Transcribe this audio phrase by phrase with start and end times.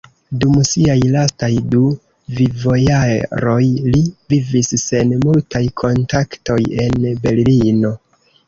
[0.43, 1.81] Dum siaj lastaj du
[2.39, 3.61] vivojaroj
[3.97, 4.01] li
[4.35, 7.95] vivis sen multaj kontaktoj en Berlino.